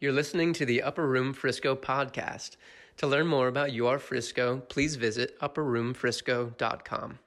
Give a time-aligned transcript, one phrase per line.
[0.00, 2.56] You're listening to the Upper Room Frisco podcast.
[2.98, 7.18] To learn more about UR Frisco, please visit upperroomfrisco.com.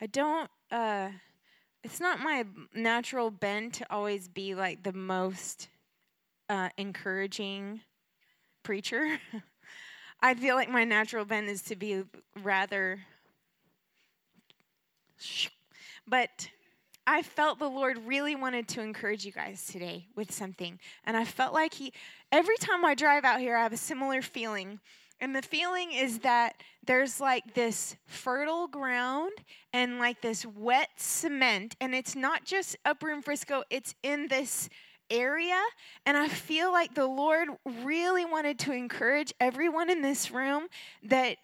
[0.00, 1.10] I don't, uh,
[1.84, 5.68] it's not my natural bent to always be like the most
[6.48, 7.82] uh, encouraging
[8.64, 9.20] preacher.
[10.20, 12.02] I feel like my natural bent is to be
[12.42, 12.98] rather.
[16.08, 16.48] But
[17.06, 20.78] I felt the Lord really wanted to encourage you guys today with something.
[21.04, 21.92] And I felt like He,
[22.30, 24.78] every time I drive out here, I have a similar feeling.
[25.20, 29.32] And the feeling is that there's like this fertile ground
[29.72, 31.76] and like this wet cement.
[31.80, 34.68] And it's not just Upper in Frisco, it's in this
[35.10, 35.60] area.
[36.06, 37.48] And I feel like the Lord
[37.84, 40.66] really wanted to encourage everyone in this room
[41.04, 41.36] that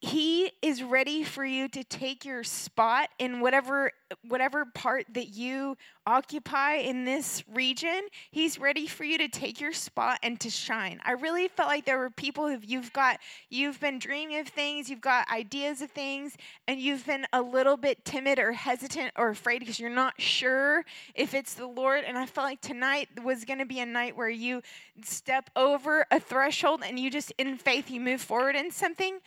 [0.00, 3.90] he is ready for you to take your spot in whatever
[4.26, 5.76] whatever part that you
[6.06, 8.06] occupy in this region.
[8.30, 11.00] He's ready for you to take your spot and to shine.
[11.04, 13.18] I really felt like there were people who you've got
[13.50, 16.36] you've been dreaming of things you've got ideas of things
[16.68, 20.84] and you've been a little bit timid or hesitant or afraid because you're not sure
[21.16, 22.04] if it's the lord.
[22.04, 24.62] And i felt like tonight was going to be a night where you
[25.02, 29.18] step over a threshold and you just in faith you move forward in something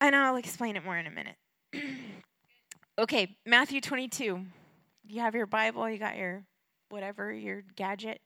[0.00, 1.36] and I'll explain it more in a minute.
[2.98, 4.44] okay, Matthew 22.
[5.08, 6.44] You have your Bible, you got your
[6.88, 8.20] whatever, your gadget.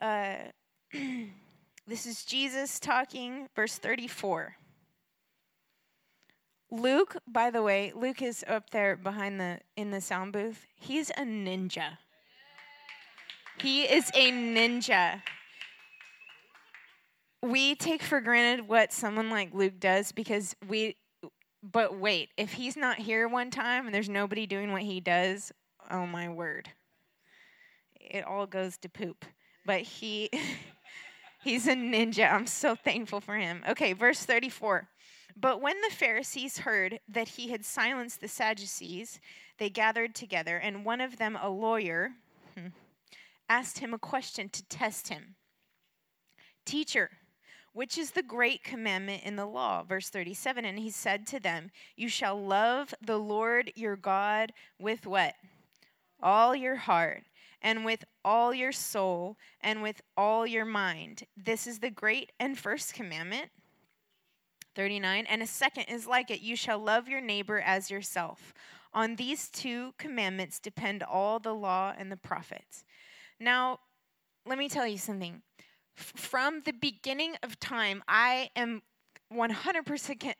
[0.00, 0.36] Uh,
[1.86, 4.56] this is Jesus talking, verse 34.
[6.70, 10.66] Luke, by the way, Luke is up there behind the in the sound booth.
[10.74, 11.98] He's a ninja.
[13.60, 15.22] He is a ninja
[17.44, 20.96] we take for granted what someone like Luke does because we
[21.62, 25.50] but wait, if he's not here one time and there's nobody doing what he does,
[25.90, 26.68] oh my word.
[27.98, 29.24] It all goes to poop.
[29.64, 30.30] But he
[31.42, 32.30] he's a ninja.
[32.30, 33.62] I'm so thankful for him.
[33.68, 34.88] Okay, verse 34.
[35.36, 39.18] But when the Pharisees heard that he had silenced the Sadducees,
[39.58, 42.12] they gathered together, and one of them, a lawyer,
[42.56, 42.68] hmm,
[43.48, 45.34] asked him a question to test him.
[46.64, 47.10] Teacher,
[47.74, 49.82] which is the great commandment in the law.
[49.82, 55.06] Verse 37 And he said to them, You shall love the Lord your God with
[55.06, 55.34] what?
[56.22, 57.24] All your heart,
[57.60, 61.24] and with all your soul, and with all your mind.
[61.36, 63.50] This is the great and first commandment.
[64.74, 68.54] 39 And a second is like it you shall love your neighbor as yourself.
[68.92, 72.84] On these two commandments depend all the law and the prophets.
[73.40, 73.80] Now,
[74.46, 75.42] let me tell you something
[75.94, 78.82] from the beginning of time, I am
[79.32, 80.34] 100%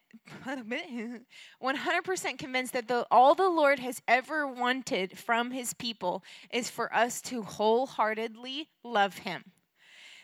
[0.47, 6.94] 100% convinced that the, all the Lord has ever wanted from his people is for
[6.94, 9.44] us to wholeheartedly love him.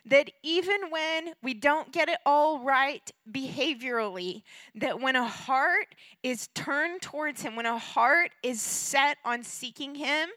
[0.06, 4.42] That even when we don't get it all right behaviorally,
[4.74, 9.94] that when a heart is turned towards him, when a heart is set on seeking
[9.94, 10.30] him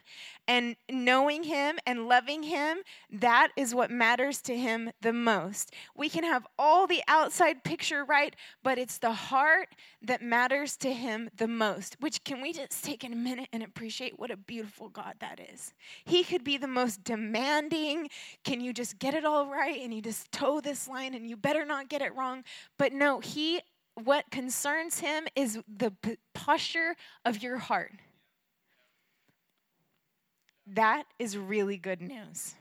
[0.47, 2.79] and knowing Him and loving Him,
[3.11, 5.73] that is what matters to Him the most.
[5.95, 9.69] We can have all the outside picture right, but it's the heart
[10.01, 11.97] that matters to Him the most.
[11.99, 15.39] Which, can we just take in a minute and appreciate what a beautiful God that
[15.53, 15.73] is?
[16.05, 18.09] He could be the most demanding,
[18.43, 21.37] can you just get it all right and you just toe this line and you
[21.37, 22.43] better not get it wrong?
[22.77, 23.61] But no, He
[23.95, 25.93] what concerns him is the
[26.33, 27.91] posture of your heart.
[30.67, 32.55] That is really good news.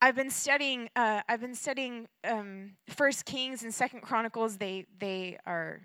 [0.00, 0.90] I've been studying.
[0.94, 4.58] Uh, I've been studying um, First Kings and Second Chronicles.
[4.58, 5.80] They they are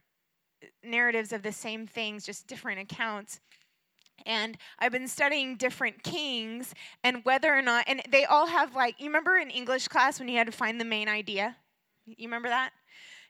[0.84, 3.40] narratives of the same things, just different accounts.
[4.26, 6.74] And I've been studying different kings
[7.04, 10.28] and whether or not, and they all have like, you remember in English class when
[10.28, 11.56] you had to find the main idea?
[12.06, 12.72] You remember that?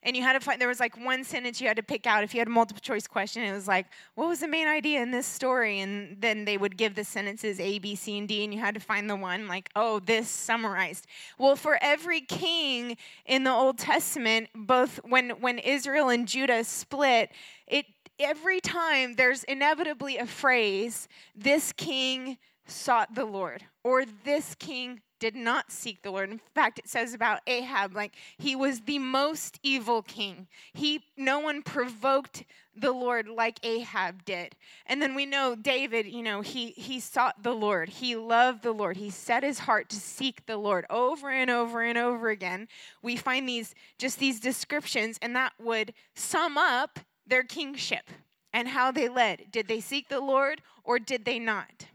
[0.03, 2.23] And you had to find there was like one sentence you had to pick out
[2.23, 3.43] if you had a multiple choice question.
[3.43, 5.79] It was like what was the main idea in this story?
[5.79, 8.75] And then they would give the sentences a b c and d and you had
[8.75, 11.07] to find the one like oh this summarized.
[11.37, 17.31] Well for every king in the old testament both when when israel and judah split
[17.67, 17.85] it
[18.19, 25.35] every time there's inevitably a phrase this king sought the lord or this king did
[25.35, 26.29] not seek the Lord.
[26.29, 30.47] In fact, it says about Ahab, like he was the most evil king.
[30.73, 32.45] He no one provoked
[32.75, 34.55] the Lord like Ahab did.
[34.85, 37.89] And then we know David, you know, he he sought the Lord.
[37.89, 38.97] He loved the Lord.
[38.97, 42.67] He set his heart to seek the Lord over and over and over again.
[43.01, 48.09] We find these just these descriptions and that would sum up their kingship
[48.53, 49.51] and how they led.
[49.51, 51.85] Did they seek the Lord or did they not?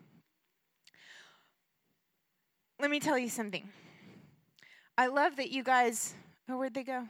[2.80, 3.68] Let me tell you something.
[4.96, 6.14] I love that you guys,
[6.48, 7.06] oh, where'd they go?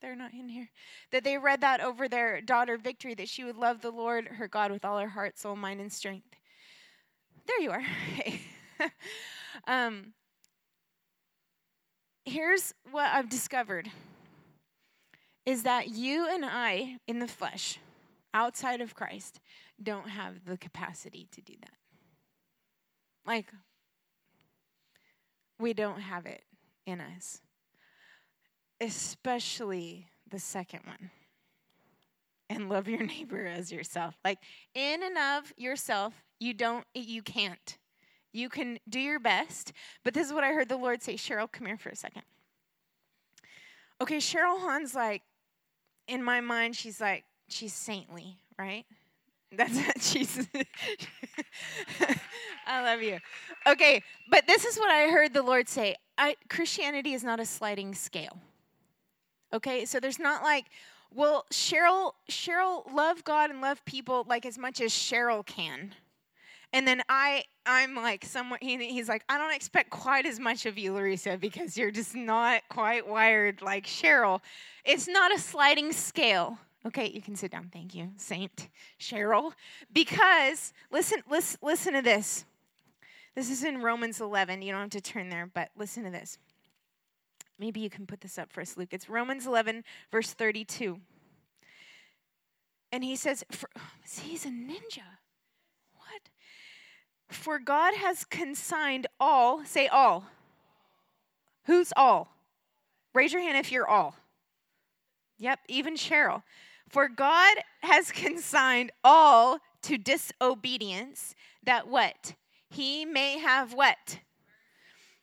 [0.00, 0.68] They're not in here.
[1.10, 4.48] That they read that over their daughter Victory, that she would love the Lord, her
[4.48, 6.28] God, with all her heart, soul, mind, and strength.
[7.46, 7.82] There you are.
[8.16, 8.40] Hey.
[9.66, 10.12] um,
[12.26, 13.90] here's what I've discovered
[15.46, 17.78] is that you and I in the flesh,
[18.34, 19.40] outside of Christ,
[19.82, 21.70] don't have the capacity to do that.
[23.24, 23.46] Like,
[25.58, 26.42] we don't have it
[26.86, 27.40] in us,
[28.80, 31.10] especially the second one.
[32.48, 34.16] And love your neighbor as yourself.
[34.24, 34.38] Like,
[34.74, 37.78] in and of yourself, you don't, you can't.
[38.32, 39.72] You can do your best,
[40.04, 41.14] but this is what I heard the Lord say.
[41.14, 42.22] Cheryl, come here for a second.
[44.00, 45.22] Okay, Cheryl Hahn's like,
[46.06, 48.84] in my mind, she's like, she's saintly, right?
[49.52, 50.46] That's what she's.
[52.66, 53.18] I love you.
[53.66, 55.96] Okay, but this is what I heard the Lord say.
[56.18, 58.38] I, Christianity is not a sliding scale.
[59.52, 60.66] Okay, so there's not like,
[61.14, 65.94] well, Cheryl, Cheryl love God and love people like as much as Cheryl can.
[66.72, 68.58] And then I, I'm like someone.
[68.60, 72.14] He, he's like, I don't expect quite as much of you, Lorisa, because you're just
[72.14, 74.40] not quite wired like Cheryl.
[74.84, 76.58] It's not a sliding scale.
[76.86, 77.68] Okay, you can sit down.
[77.72, 78.68] Thank you, Saint
[79.00, 79.52] Cheryl.
[79.92, 82.44] Because listen, listen, listen to this.
[83.34, 84.62] This is in Romans 11.
[84.62, 86.38] You don't have to turn there, but listen to this.
[87.58, 88.90] Maybe you can put this up for us, Luke.
[88.92, 91.00] It's Romans 11, verse 32.
[92.92, 95.02] And he says, for, oh, see, he's a ninja.
[95.96, 96.30] What?
[97.28, 100.24] For God has consigned all, say all.
[101.64, 102.28] Who's all?
[103.12, 104.14] Raise your hand if you're all.
[105.38, 106.42] Yep, even Cheryl.
[106.88, 111.34] For God has consigned all to disobedience
[111.64, 112.34] that what?
[112.70, 114.20] He may have what?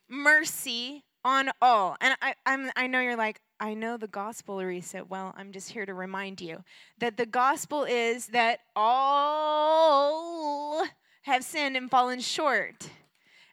[0.10, 1.98] Mercy on all.
[2.02, 5.08] And I, I'm, I know you're like, I know the gospel, Lorisa.
[5.08, 6.64] Well, I'm just here to remind you
[7.00, 10.86] that the gospel is that all
[11.24, 12.90] have sinned and fallen short.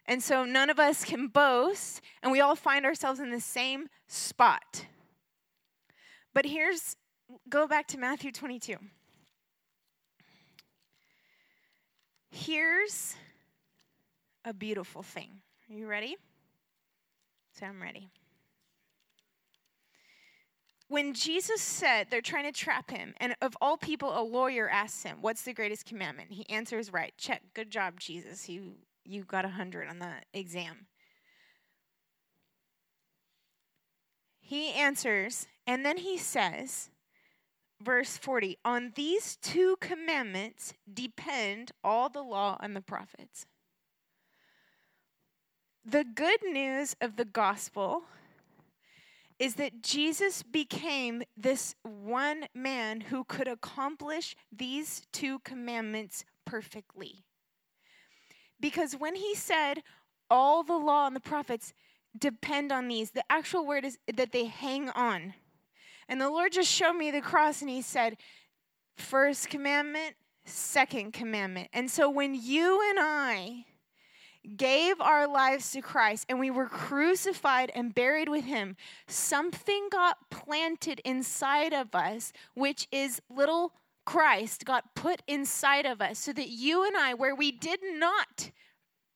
[0.05, 3.87] And so none of us can boast, and we all find ourselves in the same
[4.07, 4.85] spot.
[6.33, 6.97] But here's
[7.49, 8.75] go back to Matthew 22.
[12.31, 13.15] Here's
[14.45, 15.41] a beautiful thing.
[15.69, 16.15] Are you ready?
[17.59, 18.09] So I'm ready.
[20.87, 25.03] When Jesus said they're trying to trap him, and of all people, a lawyer asks
[25.03, 26.31] him, What's the greatest commandment?
[26.31, 27.13] He answers right.
[27.17, 27.41] Check.
[27.53, 28.49] Good job, Jesus.
[28.49, 28.73] You,
[29.05, 30.87] you got a 100 on the exam.
[34.41, 36.89] He answers, and then he says,
[37.81, 43.45] verse 40 On these two commandments depend all the law and the prophets.
[45.83, 48.03] The good news of the gospel
[49.39, 57.23] is that Jesus became this one man who could accomplish these two commandments perfectly.
[58.59, 59.81] Because when he said,
[60.29, 61.73] all the law and the prophets
[62.17, 65.33] depend on these, the actual word is that they hang on.
[66.11, 68.17] And the Lord just showed me the cross and He said,
[68.97, 71.69] First commandment, second commandment.
[71.71, 73.65] And so when you and I
[74.57, 78.75] gave our lives to Christ and we were crucified and buried with Him,
[79.07, 83.71] something got planted inside of us, which is little
[84.05, 88.51] Christ got put inside of us so that you and I, where we did not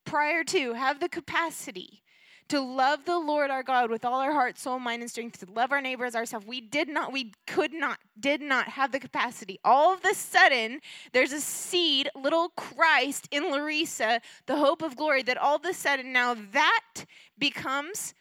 [0.06, 2.04] prior to have the capacity
[2.50, 5.52] to love the Lord our God with all our heart, soul, mind, and strength, to
[5.52, 6.46] love our neighbor as ourselves.
[6.46, 9.60] We did not, we could not, did not have the capacity.
[9.64, 10.80] All of a sudden,
[11.12, 15.74] there's a seed, little Christ in Lorisa, the hope of glory, that all of a
[15.74, 17.06] sudden now that
[17.38, 18.14] becomes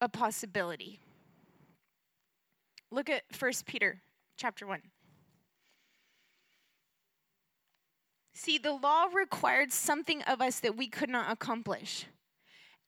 [0.00, 0.98] a possibility.
[2.90, 4.02] Look at 1 Peter
[4.36, 4.82] chapter 1.
[8.34, 12.06] See, the law required something of us that we could not accomplish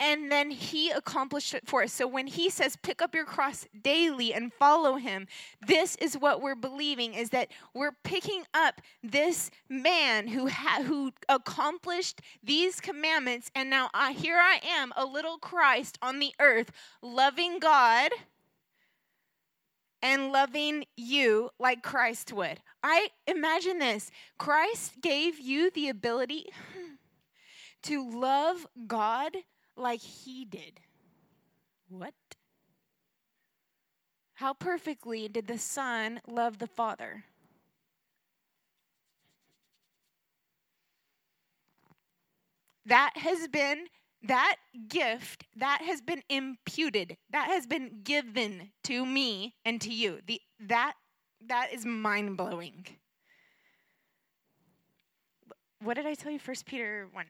[0.01, 1.93] and then he accomplished it for us.
[1.93, 5.27] So when he says pick up your cross daily and follow him,
[5.67, 11.13] this is what we're believing is that we're picking up this man who ha- who
[11.29, 16.71] accomplished these commandments and now I, here I am, a little Christ on the earth,
[17.01, 18.11] loving God
[20.03, 22.61] and loving you like Christ would.
[22.83, 24.11] I imagine this.
[24.39, 26.51] Christ gave you the ability
[27.85, 29.35] to love God
[29.77, 30.81] like he did.
[31.89, 32.15] What?
[34.35, 37.25] How perfectly did the Son love the Father?
[42.87, 43.87] That has been
[44.27, 44.57] that
[44.89, 50.21] gift that has been imputed, that has been given to me and to you.
[50.27, 50.95] The, that,
[51.47, 52.87] that is mind blowing.
[55.81, 56.39] What did I tell you?
[56.39, 57.27] First Peter 1.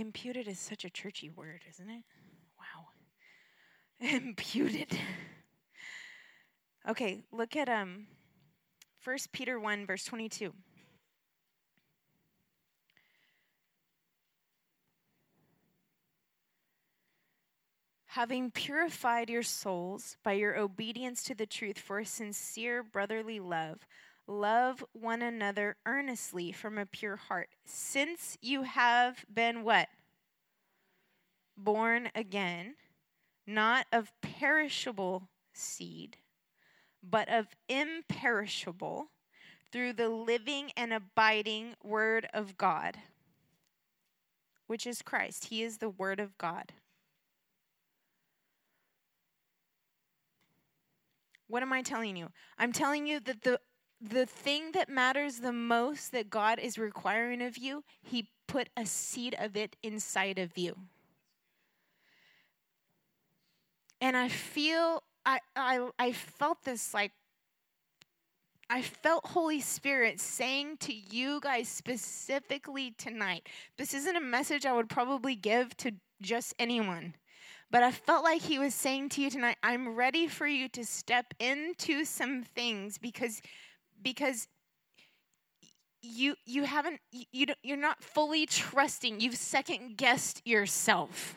[0.00, 2.02] Imputed is such a churchy word, isn't it?
[2.58, 2.86] Wow.
[4.00, 4.98] Imputed.
[6.88, 8.06] Okay, look at um
[9.04, 10.54] 1 Peter 1 verse 22.
[18.06, 23.86] having purified your souls by your obedience to the truth for sincere brotherly love,
[24.30, 29.88] love one another earnestly from a pure heart, since you have been what?
[31.56, 32.76] Born again,
[33.46, 36.16] not of perishable seed,
[37.02, 39.08] but of imperishable,
[39.72, 42.96] through the living and abiding Word of God,
[44.66, 45.46] which is Christ.
[45.46, 46.72] He is the Word of God.
[51.46, 52.28] What am I telling you?
[52.58, 53.60] I'm telling you that the
[54.00, 58.86] the thing that matters the most that God is requiring of you, he put a
[58.86, 60.74] seed of it inside of you.
[64.00, 67.12] And I feel I I I felt this like
[68.70, 73.48] I felt Holy Spirit saying to you guys specifically tonight.
[73.76, 75.92] This isn't a message I would probably give to
[76.22, 77.14] just anyone.
[77.70, 80.84] But I felt like he was saying to you tonight, I'm ready for you to
[80.84, 83.42] step into some things because
[84.02, 84.48] because
[86.02, 89.20] you you haven't you you're not fully trusting.
[89.20, 91.34] You've second guessed yourself.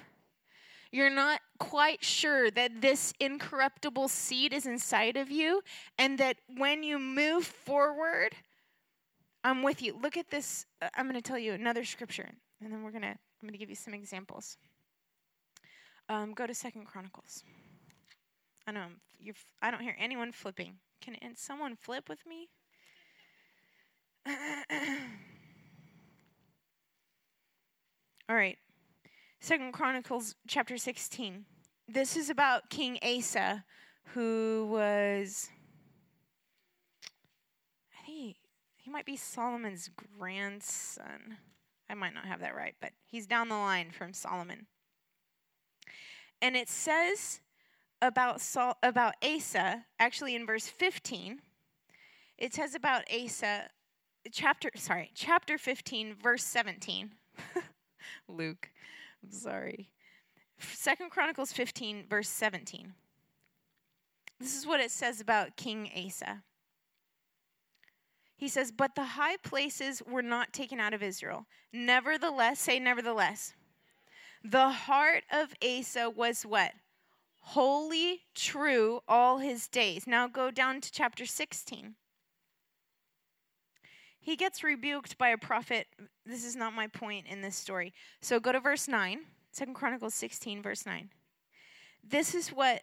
[0.91, 5.63] You're not quite sure that this incorruptible seed is inside of you
[5.98, 8.36] and that when you move forward,
[9.43, 9.98] I'm with you.
[10.00, 10.67] Look at this.
[10.82, 12.29] Uh, I'm going to tell you another scripture
[12.62, 13.08] and then we're going to
[13.43, 14.58] I'm going to give you some examples.
[16.08, 17.43] Um, go to Second Chronicles.
[18.65, 18.86] I know
[19.20, 20.75] you're, I don't hear anyone flipping.
[21.03, 22.48] Can someone flip with me?
[28.29, 28.57] All right.
[29.41, 31.43] Second Chronicles chapter 16.
[31.89, 33.65] This is about King Asa,
[34.13, 35.50] who was
[37.91, 38.38] I think he,
[38.77, 41.38] he might be Solomon's grandson.
[41.89, 44.67] I might not have that right, but he's down the line from Solomon.
[46.41, 47.41] And it says
[48.03, 51.39] about Saul, about Asa, actually in verse 15,
[52.38, 53.69] it says about Asa,
[54.29, 57.12] chapter sorry, chapter 15, verse 17.
[58.27, 58.69] Luke,
[59.24, 59.89] I'm sorry.
[60.60, 62.93] Second Chronicles 15, verse 17.
[64.39, 66.43] This is what it says about King Asa.
[68.36, 71.45] He says, But the high places were not taken out of Israel.
[71.72, 73.53] Nevertheless, say nevertheless.
[74.43, 76.74] The heart of Asa was what?
[77.47, 80.07] Holy, true all his days.
[80.07, 81.95] Now go down to chapter 16.
[84.19, 85.88] He gets rebuked by a prophet.
[86.25, 87.93] This is not my point in this story.
[88.21, 89.19] So go to verse 9,
[89.55, 91.09] 2 Chronicles 16, verse 9.
[92.03, 92.81] This is what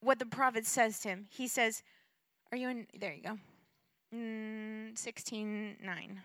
[0.00, 1.26] what the prophet says to him.
[1.30, 1.82] He says,
[2.50, 2.86] Are you in?
[2.98, 3.38] There you go.
[4.14, 6.20] Mm, 16, 9.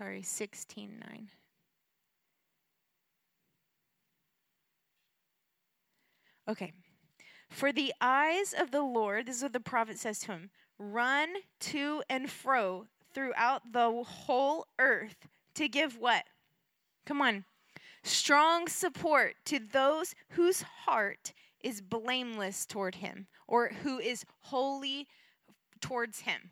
[0.00, 1.28] sorry, 16 9.
[6.50, 6.72] Okay.
[7.48, 11.28] For the eyes of the Lord, this is what the prophet says to him run
[11.60, 16.24] to and fro throughout the whole earth to give what?
[17.06, 17.44] Come on.
[18.02, 25.06] Strong support to those whose heart is blameless toward him or who is holy
[25.80, 26.50] towards him.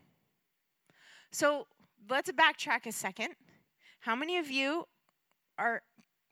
[1.33, 1.67] So
[2.09, 3.31] let's backtrack a second.
[4.01, 4.85] How many of you
[5.59, 5.83] are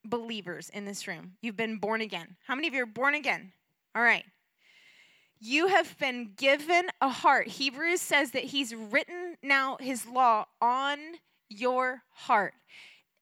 [0.06, 1.32] believers in this room?
[1.42, 2.36] You've been born again.
[2.46, 3.52] How many of you are born again?
[3.94, 4.24] All right.
[5.38, 7.48] You have been given a heart.
[7.48, 10.98] Hebrews says that he's written now his law on
[11.48, 12.54] your heart.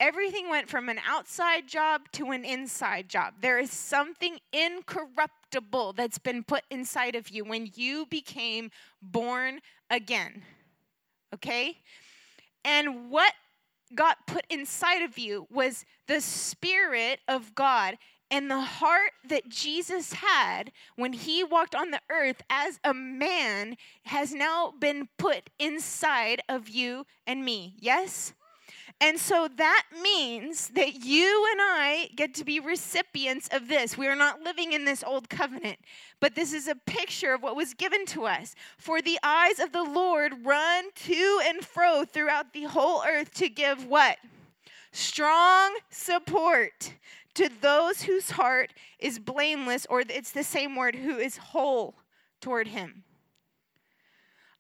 [0.01, 3.35] Everything went from an outside job to an inside job.
[3.41, 9.61] There is something incorruptible that's been put inside of you when you became born
[9.91, 10.43] again.
[11.33, 11.79] Okay?
[12.65, 13.33] And what
[13.95, 17.97] got put inside of you was the Spirit of God
[18.31, 23.77] and the heart that Jesus had when he walked on the earth as a man
[24.07, 27.75] has now been put inside of you and me.
[27.79, 28.33] Yes?
[29.01, 33.99] And so that means that you and I get to be recipients of this.
[33.99, 35.79] We are not living in this old covenant,
[36.21, 38.55] but this is a picture of what was given to us.
[38.79, 43.49] For the eyes of the Lord run to and fro throughout the whole earth to
[43.49, 44.17] give what?
[44.93, 46.95] Strong support
[47.35, 51.97] to those whose heart is blameless, or it's the same word, who is whole
[52.41, 53.03] toward him.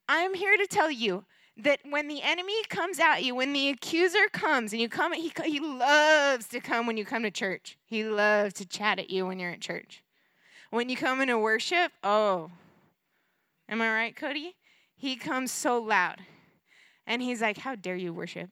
[0.09, 1.25] I'm here to tell you
[1.57, 5.33] that when the enemy comes at you, when the accuser comes, and you come, he,
[5.45, 7.79] he loves to come when you come to church.
[7.85, 10.03] He loves to chat at you when you're at church.
[10.71, 12.51] When you come into worship, oh,
[13.69, 14.57] am I right, Cody?
[14.97, 16.21] He comes so loud.
[17.07, 18.51] And he's like, How dare you worship?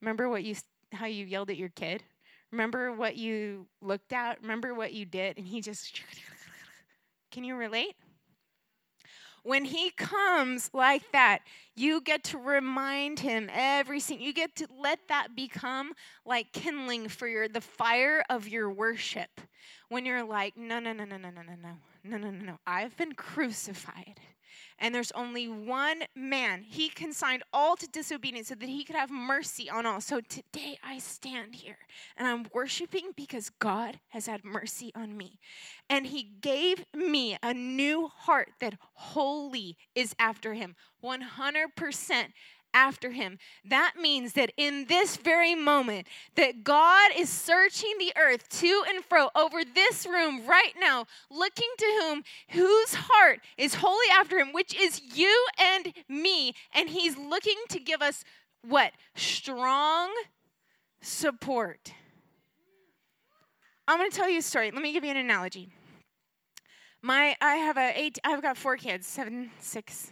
[0.00, 0.54] Remember what you
[0.92, 2.02] how you yelled at your kid?
[2.52, 4.40] Remember what you looked at?
[4.40, 5.36] Remember what you did?
[5.36, 6.00] And he just
[7.30, 7.96] Can you relate?
[9.46, 11.38] When he comes like that,
[11.76, 15.92] you get to remind him every single you get to let that become
[16.24, 19.40] like kindling for your the fire of your worship.
[19.88, 21.68] When you're like, no, no, no, no, no, no, no, no,
[22.02, 22.58] no, no, no, no.
[22.66, 24.18] I've been crucified
[24.78, 26.62] and there's only one man.
[26.62, 30.00] He consigned all to disobedience so that he could have mercy on all.
[30.00, 31.78] So today I stand here
[32.16, 35.38] and I'm worshiping because God has had mercy on me.
[35.88, 42.26] And he gave me a new heart that wholly is after him, 100%
[42.76, 43.38] after him.
[43.64, 49.02] That means that in this very moment that God is searching the earth to and
[49.02, 54.52] fro over this room right now, looking to whom whose heart is wholly after him,
[54.52, 58.24] which is you and me, and he's looking to give us
[58.62, 58.92] what?
[59.14, 60.10] Strong
[61.00, 61.94] support.
[63.88, 64.70] I'm going to tell you a story.
[64.70, 65.70] Let me give you an analogy.
[67.00, 68.18] My, I have a eight.
[68.24, 70.10] I've got four kids, seven, six,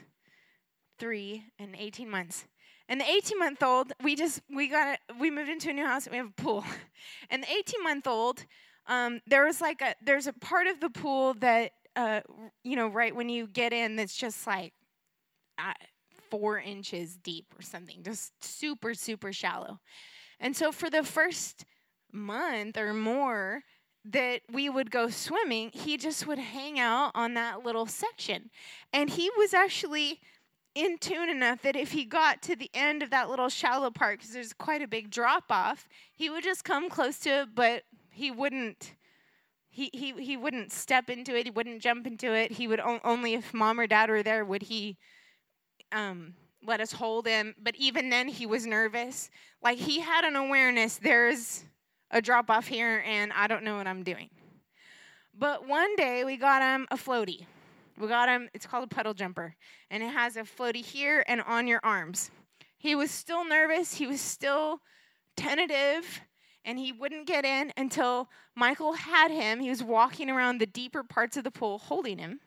[0.98, 2.46] three, and 18 months.
[2.88, 6.06] And the 18 month old, we just, we got, we moved into a new house
[6.06, 6.64] and we have a pool.
[7.30, 8.44] And the 18 month old,
[8.86, 12.20] um, there was like a, there's a part of the pool that, uh,
[12.62, 14.72] you know, right when you get in, that's just like
[15.58, 15.72] uh,
[16.30, 19.80] four inches deep or something, just super, super shallow.
[20.40, 21.64] And so for the first
[22.12, 23.62] month or more,
[24.04, 28.50] that we would go swimming, he just would hang out on that little section.
[28.92, 30.20] And he was actually
[30.74, 34.18] in tune enough that if he got to the end of that little shallow part,
[34.18, 37.84] because there's quite a big drop off, he would just come close to it, but
[38.10, 38.94] he wouldn't.
[39.68, 41.46] He, he, he wouldn't step into it.
[41.46, 42.52] He wouldn't jump into it.
[42.52, 44.96] He would only if mom or dad were there would he
[45.90, 46.34] um,
[46.64, 47.54] let us hold him.
[47.60, 49.30] But even then, he was nervous.
[49.62, 50.96] Like he had an awareness.
[50.96, 51.64] There's
[52.10, 54.30] a drop off here, and I don't know what I'm doing.
[55.36, 57.46] But one day we got him a floaty.
[57.98, 59.54] We got him, it's called a puddle jumper,
[59.90, 62.30] and it has a floaty here and on your arms.
[62.76, 64.80] He was still nervous, he was still
[65.36, 66.20] tentative,
[66.64, 69.60] and he wouldn't get in until Michael had him.
[69.60, 72.40] He was walking around the deeper parts of the pool holding him.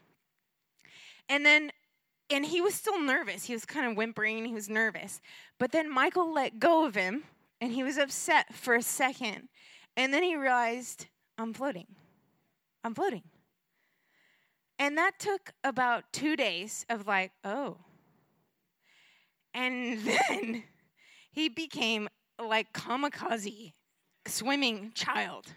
[1.29, 1.71] And then,
[2.29, 3.45] and he was still nervous.
[3.45, 5.21] He was kind of whimpering, he was nervous.
[5.59, 7.23] But then Michael let go of him,
[7.61, 9.49] and he was upset for a second.
[9.95, 11.07] And then he realized,
[11.37, 11.87] I'm floating.
[12.83, 13.23] I'm floating.
[14.79, 17.77] And that took about two days of like, oh.
[19.53, 20.63] And then
[21.31, 22.07] he became
[22.43, 23.73] like kamikaze
[24.27, 25.47] swimming child.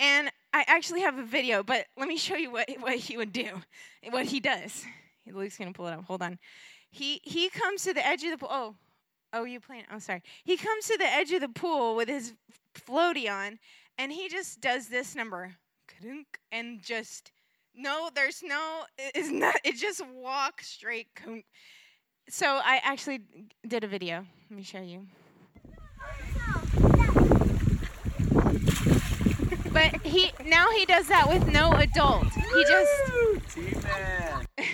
[0.00, 3.32] And I actually have a video, but let me show you what, what he would
[3.32, 3.62] do,
[4.10, 4.84] what he does.
[5.32, 6.04] Luke's gonna pull it up.
[6.04, 6.38] Hold on.
[6.90, 8.48] He he comes to the edge of the pool.
[8.50, 8.74] Oh,
[9.32, 9.84] oh, you playing?
[9.90, 10.22] I'm oh, sorry.
[10.44, 12.34] He comes to the edge of the pool with his
[12.74, 13.58] floaty on,
[13.98, 15.54] and he just does this number,
[16.50, 17.30] and just
[17.78, 18.82] no, there's no.
[18.98, 19.56] It's not.
[19.64, 21.08] It just walk straight.
[22.28, 23.20] So I actually
[23.66, 24.26] did a video.
[24.50, 25.06] Let me show you.
[29.72, 32.26] But he now he does that with no adult.
[32.32, 32.90] He just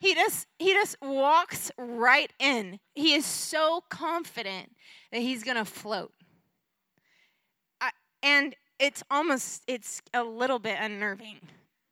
[0.00, 2.80] he just he just walks right in.
[2.94, 4.72] He is so confident
[5.12, 6.12] that he's gonna float.
[7.80, 7.90] I,
[8.22, 11.38] and it's almost it's a little bit unnerving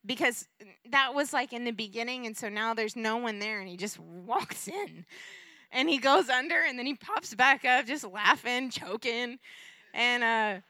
[0.05, 0.49] because
[0.91, 3.77] that was like in the beginning and so now there's no one there and he
[3.77, 5.05] just walks in
[5.73, 9.39] and he goes under and then he pops back up just laughing choking
[9.95, 10.61] and uh,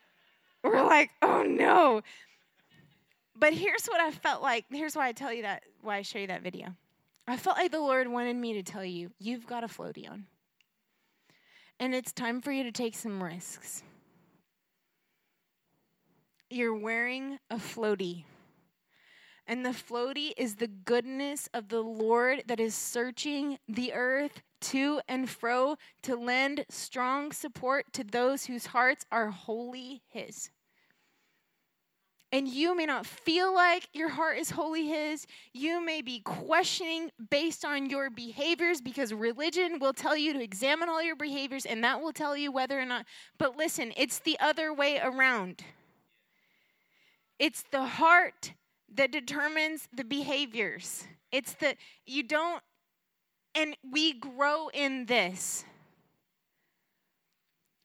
[0.65, 2.03] we're like oh no.
[3.37, 6.19] But here's what i felt like here's why i tell you that why i show
[6.19, 6.75] you that video.
[7.27, 10.27] I felt like the lord wanted me to tell you you've got a floaty on.
[11.79, 13.83] And it's time for you to take some risks.
[16.51, 18.25] You're wearing a floaty
[19.51, 25.01] And the floaty is the goodness of the Lord that is searching the earth to
[25.09, 30.51] and fro to lend strong support to those whose hearts are wholly His.
[32.31, 35.27] And you may not feel like your heart is wholly His.
[35.53, 40.89] You may be questioning based on your behaviors because religion will tell you to examine
[40.89, 43.05] all your behaviors and that will tell you whether or not.
[43.37, 45.65] But listen, it's the other way around.
[47.41, 48.53] It's the heart
[48.95, 51.05] that determines the behaviors.
[51.33, 51.77] It's the,
[52.07, 52.63] you don't,
[53.55, 55.65] and we grow in this.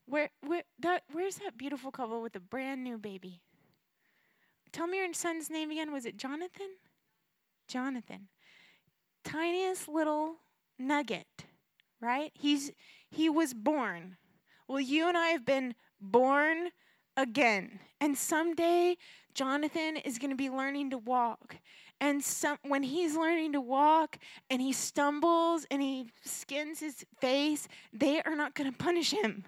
[0.07, 3.41] Where, where, that, where's that beautiful couple with a brand new baby?
[4.71, 5.91] Tell me your son's name again.
[5.91, 6.67] Was it Jonathan?
[7.67, 8.27] Jonathan.
[9.23, 10.35] Tiniest little
[10.77, 11.45] nugget,
[12.01, 12.31] right?
[12.33, 12.71] He's
[13.09, 14.17] he was born.
[14.67, 16.71] Well, you and I have been born
[17.17, 17.79] again.
[17.99, 18.97] And someday
[19.33, 21.57] Jonathan is going to be learning to walk.
[22.01, 24.17] And some, when he's learning to walk
[24.49, 29.45] and he stumbles and he skins his face, they are not going to punish him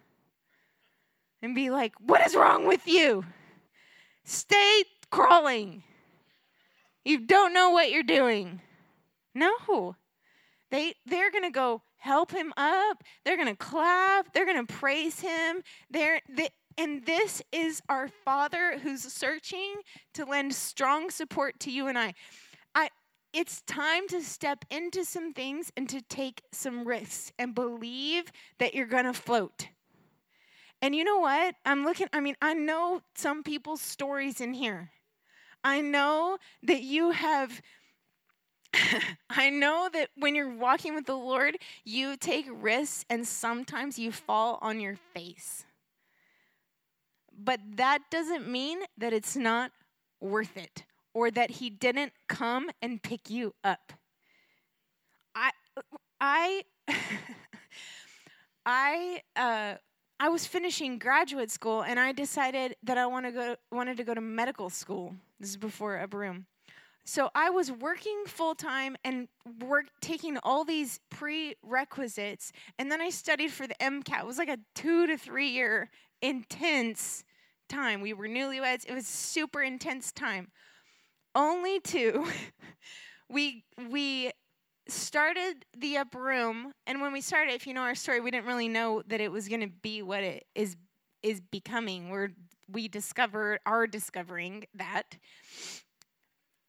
[1.41, 3.25] and be like, What is wrong with you?
[4.23, 5.83] Stay crawling.
[7.03, 8.61] You don't know what you're doing.
[9.33, 9.95] No.
[10.71, 13.03] They they're going to go help him up.
[13.23, 14.33] They're going to clap.
[14.33, 15.61] They're going to praise him.
[15.89, 19.75] They're they, and this is our Father who's searching
[20.13, 22.13] to lend strong support to you and I.
[22.75, 22.89] I
[23.33, 28.73] it's time to step into some things and to take some risks and believe that
[28.73, 29.67] you're going to float.
[30.81, 31.55] And you know what?
[31.65, 34.91] I'm looking, I mean, I know some people's stories in here.
[35.63, 37.61] I know that you have.
[39.29, 44.11] I know that when you're walking with the Lord, you take risks and sometimes you
[44.11, 45.66] fall on your face.
[47.37, 49.71] But that doesn't mean that it's not
[50.19, 53.93] worth it or that He didn't come and pick you up.
[55.35, 55.51] I,
[56.19, 56.63] I,
[58.65, 59.75] I, uh,
[60.19, 64.03] I was finishing graduate school and I decided that I want to go, wanted to
[64.03, 65.13] go to medical school.
[65.39, 66.47] This is before Upper Room.
[67.07, 69.29] So I was working full time and
[69.61, 74.19] work taking all these prerequisites, and then I studied for the MCAT.
[74.19, 75.89] It was like a two to three year
[76.21, 77.23] intense
[77.67, 78.01] time.
[78.01, 78.85] We were newlyweds.
[78.87, 80.49] It was super intense time.
[81.35, 82.25] Only to
[83.29, 84.31] we we
[84.87, 88.47] started the up room, and when we started, if you know our story, we didn't
[88.47, 90.75] really know that it was going to be what it is
[91.23, 92.09] is becoming.
[92.09, 92.29] We're
[92.71, 95.17] we discovered are discovering that.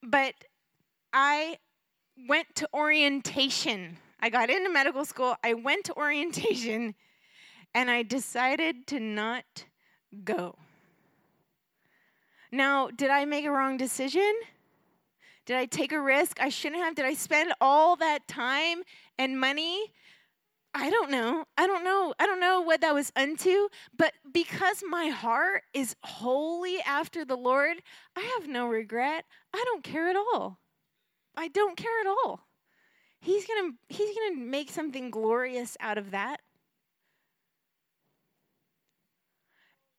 [0.02, 0.34] But
[1.12, 1.58] I
[2.28, 3.98] went to orientation.
[4.20, 5.36] I got into medical school.
[5.42, 6.94] I went to orientation
[7.74, 9.44] and I decided to not
[10.24, 10.56] go.
[12.50, 14.32] Now, did I make a wrong decision?
[15.44, 16.94] Did I take a risk I shouldn't have?
[16.94, 18.82] Did I spend all that time
[19.18, 19.92] and money?
[20.74, 21.44] I don't know.
[21.56, 22.14] I don't know.
[22.18, 27.36] I don't know what that was unto, but because my heart is wholly after the
[27.36, 27.78] Lord,
[28.14, 29.24] I have no regret.
[29.54, 30.58] I don't care at all.
[31.36, 32.46] I don't care at all.
[33.20, 36.40] He's going to he's going to make something glorious out of that.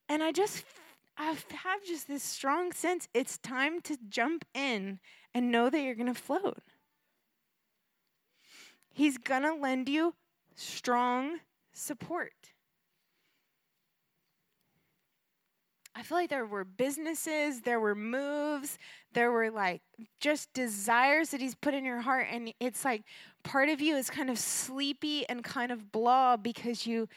[0.07, 0.63] And I just
[1.19, 4.99] I have just this strong sense it's time to jump in
[5.33, 6.59] and know that you're going to float.
[8.93, 10.15] He's going to lend you
[10.55, 11.39] strong
[11.73, 12.31] support.
[15.93, 18.77] I feel like there were businesses, there were moves,
[19.11, 19.81] there were like
[20.21, 22.27] just desires that he's put in your heart.
[22.31, 23.03] And it's like
[23.43, 27.09] part of you is kind of sleepy and kind of blah because you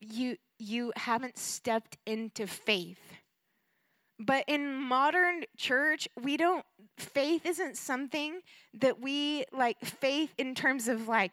[0.00, 3.11] you you haven't stepped into faith.
[4.24, 6.64] But in modern church, we don't
[6.96, 8.40] faith isn't something
[8.74, 11.32] that we like faith in terms of like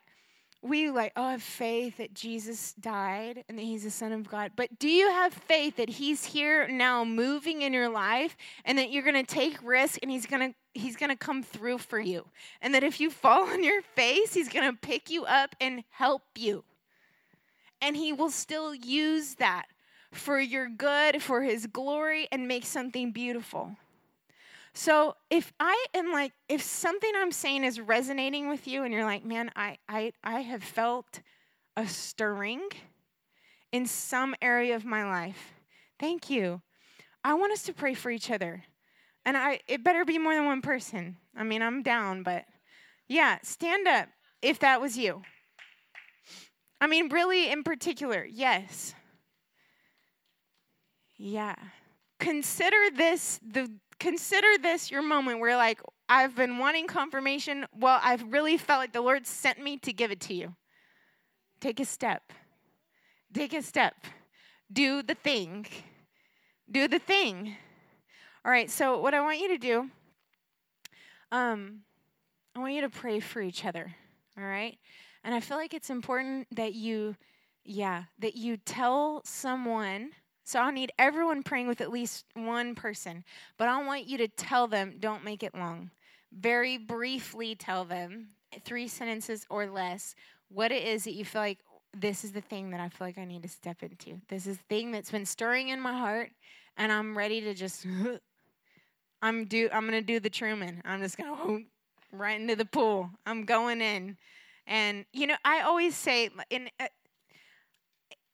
[0.61, 4.51] we like, oh, have faith that Jesus died and that he's the Son of God.
[4.57, 8.91] But do you have faith that he's here now moving in your life and that
[8.91, 12.25] you're gonna take risk and he's gonna he's gonna come through for you?
[12.61, 16.23] And that if you fall on your face, he's gonna pick you up and help
[16.35, 16.63] you.
[17.81, 19.67] And he will still use that
[20.11, 23.75] for your good, for his glory, and make something beautiful.
[24.73, 29.03] So if I am like, if something I'm saying is resonating with you and you're
[29.03, 31.21] like, man, I, I, I have felt
[31.75, 32.61] a stirring
[33.71, 35.53] in some area of my life,
[35.99, 36.61] thank you.
[37.23, 38.63] I want us to pray for each other.
[39.25, 41.17] And I, it better be more than one person.
[41.35, 42.45] I mean, I'm down, but
[43.07, 44.07] yeah, stand up
[44.41, 45.23] if that was you.
[46.81, 48.93] I mean, really, in particular, yes.
[51.19, 51.55] Yeah.
[52.19, 57.67] Consider this the consider this your moment where like I've been wanting confirmation.
[57.77, 60.55] Well, I've really felt like the Lord sent me to give it to you.
[61.59, 62.31] Take a step.
[63.33, 63.93] Take a step.
[64.71, 65.67] Do the thing.
[66.71, 67.55] Do the thing.
[68.45, 69.89] All right, so what I want you to do,
[71.31, 71.81] um,
[72.55, 73.93] I want you to pray for each other.
[74.37, 74.77] All right?
[75.23, 77.17] And I feel like it's important that you,
[77.65, 80.11] yeah, that you tell someone.
[80.49, 83.23] So I need everyone praying with at least one person,
[83.59, 85.91] but I want you to tell them, don't make it long.
[86.31, 88.29] Very briefly tell them,
[88.65, 90.15] three sentences or less,
[90.51, 91.59] what it is that you feel like
[91.95, 94.19] this is the thing that I feel like I need to step into.
[94.27, 96.31] This is the thing that's been stirring in my heart,
[96.77, 97.85] and I'm ready to just.
[99.21, 99.69] I'm do.
[99.71, 100.81] I'm gonna do the Truman.
[100.83, 101.59] I'm just gonna
[102.11, 103.11] right into the pool.
[103.23, 104.17] I'm going in,
[104.65, 106.71] and you know I always say in.
[106.79, 106.87] Uh,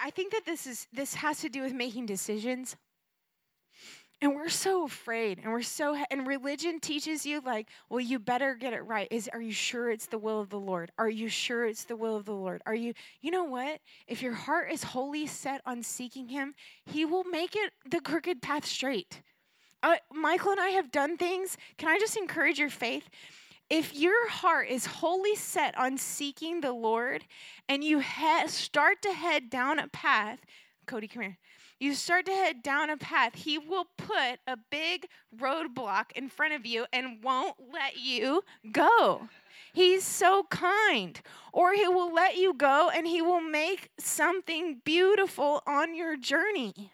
[0.05, 2.75] I think that this is this has to do with making decisions.
[4.21, 8.53] And we're so afraid and we're so and religion teaches you like well you better
[8.53, 9.07] get it right.
[9.09, 10.91] Is are you sure it's the will of the lord?
[10.99, 12.61] Are you sure it's the will of the lord?
[12.67, 13.79] Are you you know what?
[14.05, 16.53] If your heart is wholly set on seeking him
[16.85, 19.23] he will make it the crooked path straight.
[19.81, 21.57] Uh, michael and i have done things.
[21.79, 23.09] Can i just encourage your faith
[23.69, 27.25] if your heart is wholly set on seeking the lord
[27.67, 30.39] and you he- start to head down a path
[30.85, 31.37] cody come here
[31.79, 36.53] you start to head down a path, He will put a big roadblock in front
[36.53, 39.27] of you and won't let you go.
[39.73, 41.19] He's so kind.
[41.51, 46.91] Or He will let you go and He will make something beautiful on your journey.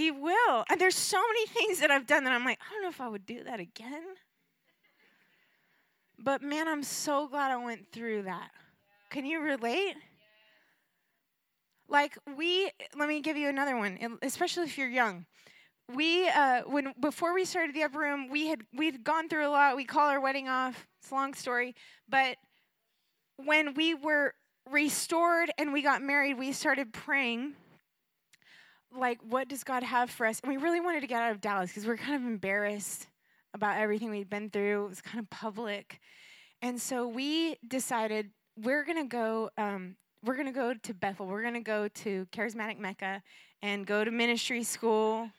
[0.00, 0.64] He will.
[0.70, 3.02] And there's so many things that I've done that I'm like, I don't know if
[3.02, 4.02] I would do that again.
[6.18, 8.50] But man, I'm so glad I went through that.
[9.10, 9.96] Can you relate?
[11.86, 15.26] Like we, let me give you another one, especially if you're young.
[15.94, 19.50] We, uh, when before we started the upper room, we had we'd gone through a
[19.50, 19.76] lot.
[19.76, 20.86] We call our wedding off.
[21.02, 21.74] It's a long story,
[22.08, 22.38] but
[23.36, 24.32] when we were
[24.70, 27.52] restored and we got married, we started praying.
[28.92, 30.40] Like, what does God have for us?
[30.40, 33.06] And we really wanted to get out of Dallas because we we're kind of embarrassed
[33.54, 34.86] about everything we'd been through.
[34.86, 36.00] It was kind of public.
[36.62, 41.26] And so we decided we're going to go um, we're going to go to Bethel.
[41.26, 43.22] We're going to go to Charismatic Mecca
[43.62, 45.30] and go to ministry school.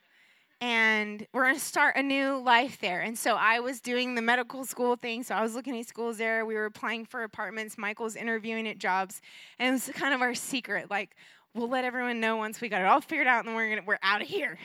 [0.59, 3.01] And we're going to start a new life there.
[3.01, 5.23] And so I was doing the medical school thing.
[5.23, 6.45] So I was looking at schools there.
[6.45, 7.79] We were applying for apartments.
[7.79, 9.21] Michael's interviewing at jobs.
[9.57, 10.91] And it was kind of our secret.
[10.91, 11.15] Like,
[11.53, 13.99] we'll let everyone know once we got it all figured out and we're, gonna, we're
[14.03, 14.57] out of here.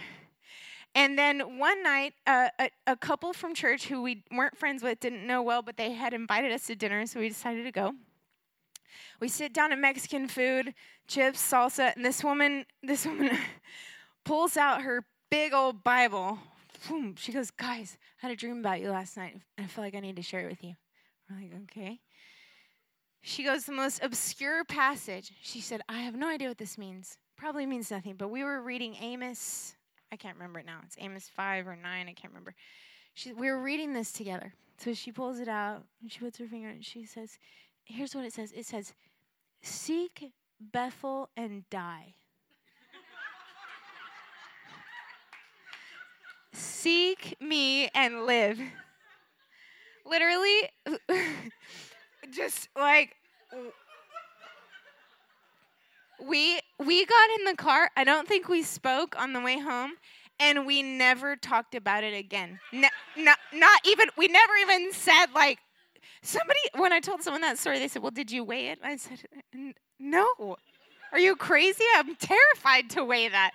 [0.95, 4.99] And then one night, uh, a, a couple from church who we weren't friends with,
[4.99, 7.05] didn't know well, but they had invited us to dinner.
[7.07, 7.93] So we decided to go.
[9.21, 10.75] We sit down at Mexican food,
[11.07, 13.37] chips, salsa, and this woman, this woman
[14.25, 16.39] pulls out her big old Bible.
[16.89, 17.15] Boom.
[17.19, 19.35] She goes, Guys, I had a dream about you last night.
[19.59, 20.75] And I feel like I need to share it with you.
[21.29, 22.01] We're like, Okay.
[23.27, 25.33] She goes, The most obscure passage.
[25.43, 27.19] She said, I have no idea what this means.
[27.37, 29.75] Probably means nothing, but we were reading Amos.
[30.13, 30.79] I can't remember it now.
[30.85, 31.85] It's Amos 5 or 9.
[31.85, 32.55] I can't remember.
[33.15, 34.55] She, we were reading this together.
[34.79, 37.37] So she pulls it out and she puts her finger and she says,
[37.85, 38.95] here's what it says it says,
[39.61, 42.15] Seek Bethel and die.
[46.53, 48.61] Seek me and live.
[50.05, 50.71] Literally,
[52.33, 53.17] just like
[56.23, 57.91] we we got in the car.
[57.97, 59.93] I don't think we spoke on the way home,
[60.41, 62.61] and we never talked about it again.
[62.73, 65.59] Not, not even we never even said like
[66.27, 68.81] Somebody, when I told someone that story, they said, Well, did you weigh it?
[68.83, 69.21] I said,
[70.01, 70.57] No.
[71.13, 71.85] Are you crazy?
[71.95, 73.53] I'm terrified to weigh that.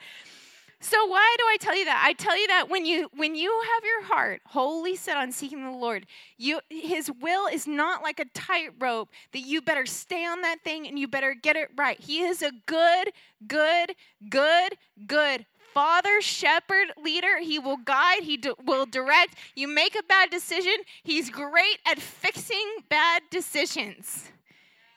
[0.83, 2.03] So why do I tell you that?
[2.03, 5.63] I tell you that when you when you have your heart wholly set on seeking
[5.63, 10.41] the Lord, you his will is not like a tightrope that you better stay on
[10.41, 11.99] that thing and you better get it right.
[11.99, 13.11] He is a good,
[13.47, 13.93] good,
[14.27, 17.39] good, good father, shepherd, leader.
[17.39, 19.35] He will guide, he do, will direct.
[19.55, 24.31] You make a bad decision, he's great at fixing bad decisions.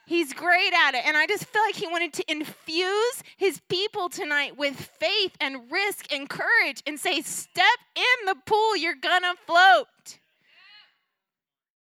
[0.05, 1.05] He's great at it.
[1.05, 5.71] And I just feel like he wanted to infuse his people tonight with faith and
[5.71, 7.65] risk and courage and say, Step
[7.95, 9.87] in the pool, you're gonna float.